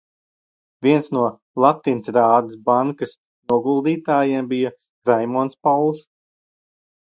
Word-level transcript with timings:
"Viens 0.85 1.09
no 1.15 1.25
"Latintrādes 1.63 2.57
bankas" 2.71 3.13
noguldītājiem 3.53 4.51
bija 4.57 4.75
Raimonds 5.13 5.63
Pauls." 5.69 6.05